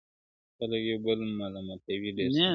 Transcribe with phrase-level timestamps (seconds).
[0.57, 2.45] خلک يو بل ملامتوي ډېر سخت,